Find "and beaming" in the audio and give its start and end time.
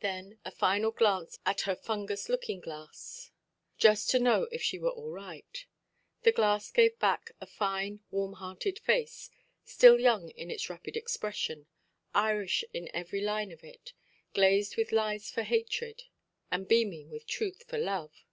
16.50-17.08